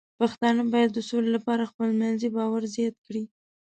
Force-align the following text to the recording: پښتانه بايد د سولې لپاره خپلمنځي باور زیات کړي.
پښتانه 0.19 0.61
بايد 0.71 0.89
د 0.93 0.99
سولې 1.09 1.29
لپاره 1.37 1.69
خپلمنځي 1.71 2.29
باور 2.35 2.61
زیات 2.75 2.95
کړي. 3.05 3.23